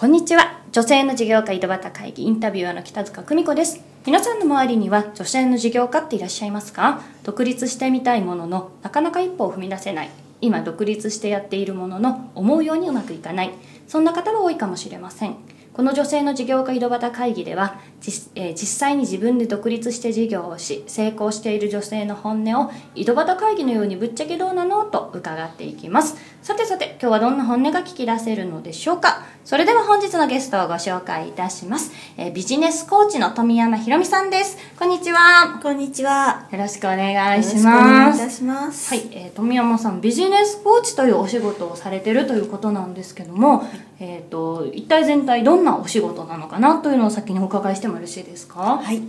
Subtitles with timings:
[0.00, 0.62] こんにちは。
[0.72, 3.82] 女性の事業家井戸端会議インタビュアーの北塚久美子です。
[4.06, 7.02] 皆さんの周りには女性の事業家っていらっしゃいますか？
[7.22, 10.10] 独立してみたいもののなかなか一歩を踏み出せない。
[10.40, 13.50] 今独立してやっているものの思うようにうまくいかない。
[13.88, 15.36] そんな方が多いかもしれません。
[15.72, 26.16] この女性の事業家井戸端会議では実,、えー、実際に自分で独立して事業をし成功している女性の本音を井戸端会議のようにぶっちゃけどうなのと伺っていきます。
[26.42, 29.22] さてさて今日はどんな本音が聞き出せるのでしょうか。
[29.44, 34.58] それでは本日のゲストをご紹介いたします、えー、ビジネスコーチの富山ひろみさんです。
[34.78, 35.60] こんにちは。
[35.62, 36.48] こんにちは。
[36.50, 38.22] よろしくお願いします。
[38.22, 38.94] いたします。
[38.94, 43.68] はい、えー、富山さんビジネスコーチというお仕事をされてるということなんですけども、はい、
[44.00, 48.78] えっ、ー、と一体全体どんなお仕事なのかなというのを先にお伺いしてもよろしいですか？
[48.82, 49.02] はい。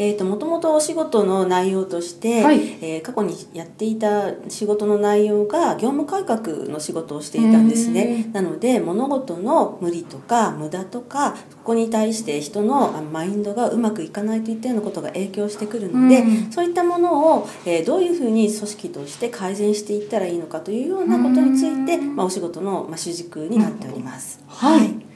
[0.00, 8.30] えーと、もともとお仕事の内容として、はい、えー、過去にやっていた仕事の内容が業務改革の仕事をしていたんですね。
[8.32, 16.22] なので物事の無理とか無駄とかそこに対して人のマインドがうまくいかないといったようなことが影響してくるので
[16.52, 24.37] そういったものを、えー、どういうふうに組織として改善していったらいいのかというようなことについて、まあ、お仕事の、まあ、主軸になっております。
[24.46, 25.08] はい。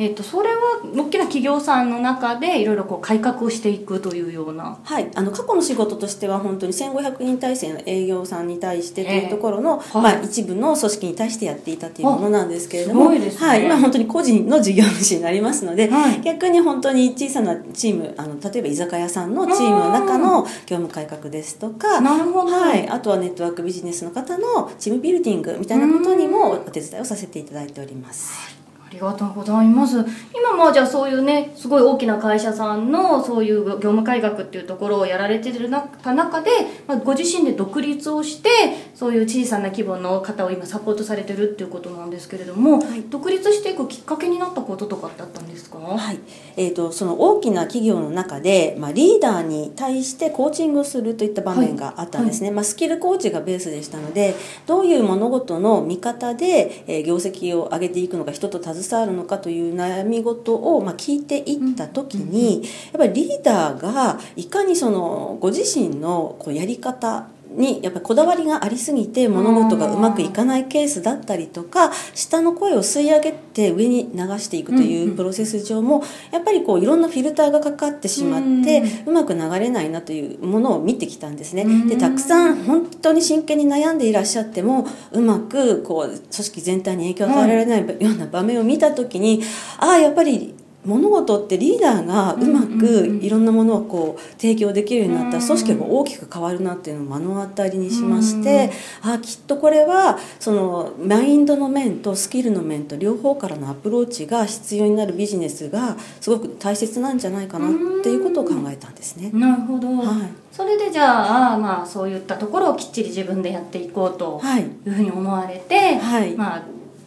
[0.00, 4.78] えーと、それは大きな企業さんの中でいろいろこう改革をしていくというような。
[4.82, 5.10] はい。
[5.14, 28.59] あの過去の仕事としては本当に1500人体制の営業さんに対してというところの、えー、まあ、一部の組織に対してやっていたというものなんですけれども、ね、はい、今本当に個人の事業主になりますので、はい、逆に本当に小さなチームあの例えば居酒屋さんのチームの中の業務改革ですとかなるほど、はい、あとはネットワークビジネスの方のチームビルディングみたいなことにもお手伝いをさせていただいております。
[28.90, 30.04] ありがとうございます。
[30.34, 36.50] 今まあじゃあそういうねすごい大きな会社さんのそういう業務改革っていうところをやられてる中で、
[36.88, 38.48] まあ、ご自身で独立をして
[38.94, 45.78] そういう小さな規模の方を今サポートされてるっていうことなんですけれども、はい、独立していくきっかけになったこととかってあったんですか？
[45.78, 46.18] はい。
[46.56, 52.50] えーと、その大きな企業の中で、まあ、リーダーに対してコーチングをするといった場面があったんですね、はい。
[52.50, 54.34] はい、まあ、スキルコーチがベースでしたので
[54.66, 81.66] どういう物事の見方で、えー、業績を上げていくのか人と携わるのかという悩み事を、まあ、聞いていった時に、やっぱりリーダーがいかにそのご自身のこうやり方にやっぱりこだわりがありすぎて物事がうまくいかないケースだったりとか下の声を吸い上げて上に流していくというプロセス上もやっぱりこういろんなフィルターがかかってしまってうまく流れないなというものを見てきたんですね。
[81.88, 89.42] でたくさん本当に真剣に悩んでいらっしゃってもうまくこう組織全体に影響を与えられないような場面を見た時に
[89.78, 90.54] ああやっぱり
[90.84, 98.70] 物事ってリーダーがうまくいろんなものをこう提供できるようになったら組織が大きく変わるなっていうのを目の当たりにしまして
[99.02, 109.30] あきっとこれはそのマインドの面とスキルの面と両方からのアプローチが必要になるビジネスがすごく大切なんじゃないかなっていうことを考えたんですね。
[109.34, 114.40] なるほど、はい、それでじゃあ、まあ、そういったところをきっちり自分でやっていこうと
[114.86, 116.62] いうふうに思われて、はい、まあ、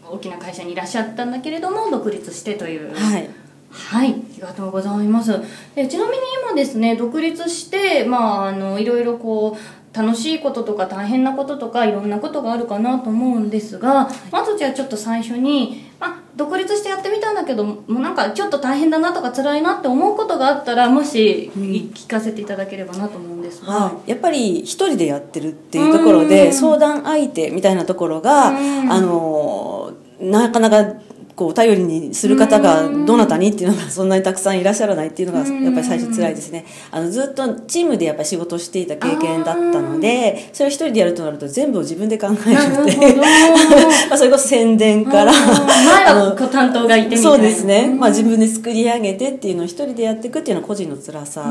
[0.08, 2.94] 大きな会社にいらっしゃったんだけれども独立してという。
[2.94, 3.30] はい
[3.74, 5.34] はい、ありがとうございます。
[5.76, 23.86] えちなみに今ですね、独立して、まあ、あの、いろいろこう、楽しいこととか大変なこととかいろんなことがあるかなと思うんですが、まずじゃあちょっと最初に、まあ、独立してやってみたんだけど、もうなんかちょっと大変だなとか辛いなって思うことがあったら、もし、聞かせていただければなと思うんですが。
[23.86, 28.52] うん、やっぱり一人でやってるっていうところで、相談相手みたいなところが、あ
[29.00, 30.96] の、なかなか
[31.36, 36.66] こう頼りにする方がどなたにっていうのがそんなにたくさんいらっしゃらないっていうのがやっぱり最初辛いですね。
[36.92, 43.16] あのずっとチームでやっぱり仕事をしていた経験だったのでそれを一人でやるとなると全部を自分で考えるので
[44.10, 51.42] まあそれこそ宣伝から前は担当がいてそうですね、まあ、自分で作り上げてっていうのを一人でやっていくっていうのは個人の辛さ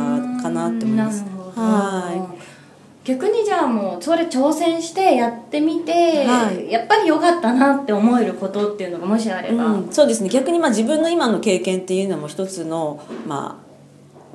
[0.42, 1.24] かなって思います。
[1.54, 2.51] はい
[3.04, 10.28] 逆にじゃあもうそれ挑戦してやってみて、はい、やっぱり良かったなって思えることっていうのがもしあれば、うん、そうですね。
[10.28, 13.71] 逆にまあ自分の今の経験っていうのも一つのまあ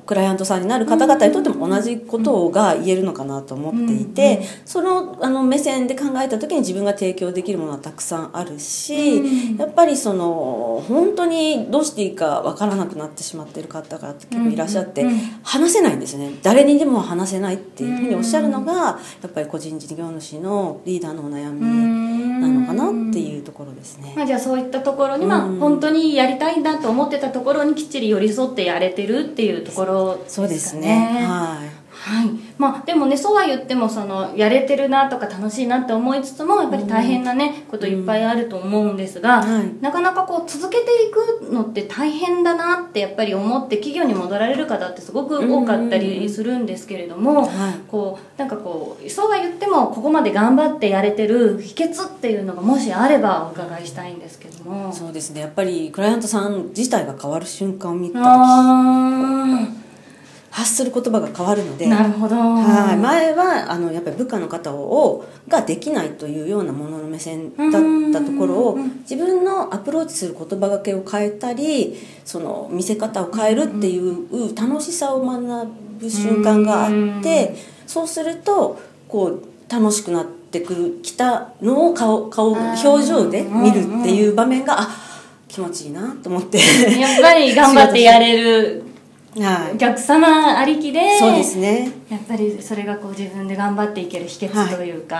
[0.08, 15.04] クライアントさんになる方々にとっても同じことが言えるのかなと思っていて、そのあの目線で考えた時に自分が提供できるものはたくさんあるし、やっぱりその本当にどうしていいか分からなくなってしまっている方が結構いらっしゃって、
[15.42, 16.30] 話せないんですね。
[16.42, 21.60] 誰にでも話せないっていうふうにおっしゃるのがやっぱり個人事業主のリーダーのお悩み
[22.40, 24.12] なのかなっていうところですね。
[24.16, 31.24] まあ、じゃあそういったところに、まあ、本当にやりたいんだと思ってたところにきっちり寄り添ってやれてるっていうところそうですね。
[31.26, 31.78] はい。
[31.90, 39.82] はいまあ、でもねそうは言ってもそのやれてるなとか楽しいなって思いつつもやっぱり大変なね、こといっぱいあると思うんですが、はい。
[39.82, 47.74] なかなかこう続けていくのって大変だなってやっぱり思って企業に戻られる方ってすごく多かったりするんですけれども、はい。
[47.88, 54.92] こうなんかこうそうは言ってもここまで頑張ってやれてる秘訣っていうのがもしあればお伺いしたいんですけども。
[54.92, 55.40] そうですね。
[55.40, 59.87] やっぱりクライアントさん自体が変わる瞬間を見た時あ
[60.58, 62.34] 発する言葉が変わるのでーなるほど。
[62.34, 67.70] はい、前はあのやっぱり部下の方をができないというようなものの目線だっ
[68.12, 68.78] たところを
[69.08, 75.68] 自分のアプローチする言葉がけを変えたりその見せ方を変えるっていう楽しさを学
[76.00, 77.54] ぶ瞬間があって
[77.86, 84.88] そうするとこう楽しくなってくるきたのを顔顔表情で見るっていう場面があ
[85.46, 86.58] 気持ちいいなと思って。
[86.58, 88.84] やっぱり頑張ってやれる
[89.36, 89.74] はい。
[89.74, 91.90] お客様ありきでそうですね。
[92.08, 95.16] やっぱりそれがこう自分で頑張っていける秘はい訣というか、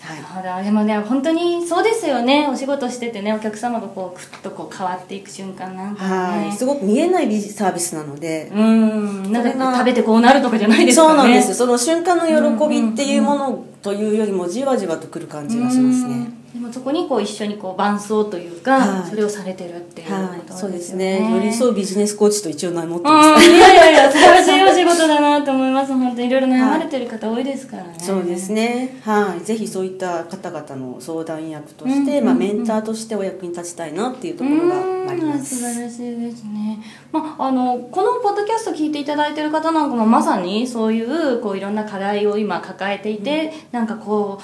[0.00, 0.16] はい。
[0.16, 0.64] なるほど。
[0.64, 2.48] でもね本当にそうですよね。
[2.48, 6.02] お仕事しててねお客様がこうクッとこう変わっていく瞬間なんか
[6.36, 6.46] ね。
[6.46, 9.32] はい、すごく見えないサービスなので、うん。
[9.32, 11.08] なんか食べてこうなるとかじゃないですかね。
[11.08, 16.14] そうなんですその瞬間の喜びっていうものというよりもじわじわとくる感じがしますね。
[16.14, 19.10] うんでもそこにこう一緒にこう伴走というか、はい。
[19.10, 21.28] それをされてるっていうことそうですね。
[21.34, 23.14] 寄り添うビジネスコーチと一応名乗ってうん。
[23.16, 25.92] ます、いやいやいや素晴らしいお仕事だなと思います。
[25.92, 28.96] 本当にいろいろ悩まれてる方多いですからね、そうですね。
[29.02, 29.44] はい。
[29.44, 32.26] ぜひそういった方々の相談役として、うん。
[32.26, 35.38] まあ、メンターとしてお役に立ちたいなっていうところがありまうん。
[35.40, 36.78] 素す晴らしいですね、
[37.10, 44.42] まあ、あのこのポッドキャスト聞いていただいてる方なんかもまさにそういうこういろんな課題を今抱えていて、なんかこう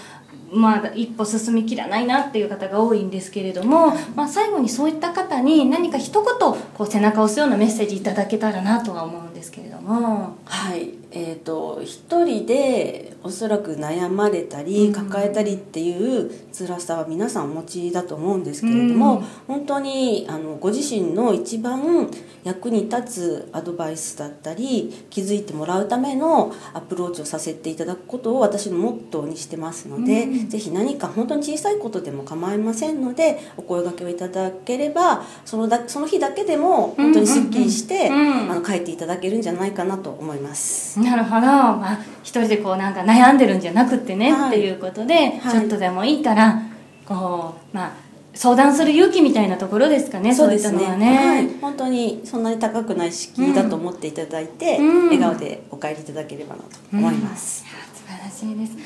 [0.53, 10.37] まあ、一歩進みきらないなっていう方が多いんですけれども、まあ、最後にそういった方に何か一言こう背中を押すようなメッセージいただけたらなとは思うんですけれども。
[10.45, 10.95] はい。
[11.11, 19.25] えー、と一人でおそらく悩まれたり抱えたりっていう辛さは皆さんお持ちだと思うんですけれども、うん。
[19.47, 22.11] 本当にあのご自身の一番
[22.45, 38.15] 役に立つアドバイスだったり気づいてもらうためのアプローチをさせていただくことを私のモットーにしてますので、ぜひ何か本当に小さいことでも構いませんのでお声掛けをいただければそのだその日だけでも本当にすっきりして、うん。
[38.15, 38.53] うんうんうん。
[38.53, 40.98] あの帰っていただけるんじゃないかなと思います。
[41.03, 44.49] なるほど、まあ、一人でこうなんか悩んでるんじゃなくってね、はい。
[44.49, 45.53] っていうことで、はい。
[45.53, 46.63] ちょっとでもいいから
[47.07, 47.93] こうまあ
[48.35, 55.05] 相談する勇気みたいなところですかねそういったのはね、はい、本当にそんなに高くない敷居だと思っていただいて、うん。
[55.07, 57.65] 笑顔でお帰りいただければなと思います。
[57.65, 58.81] いや素晴らしいです、はい、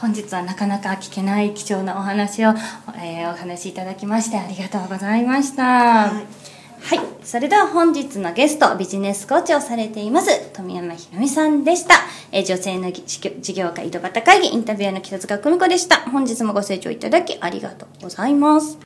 [0.00, 2.50] 本日はなかなか聞けない貴重なお話を、
[2.96, 5.62] えーお話しいただきましてありがとうございました。
[5.62, 6.52] はい
[6.84, 11.94] はい、それでは本日のゲストビジネスコーチをされています富山ひろみさんでした、
[12.32, 16.00] え女性の事業事業家井戸端会議インタビュアーの北塚久美子でした。
[16.10, 18.78] 本日もご清聴いただきありがとうございます。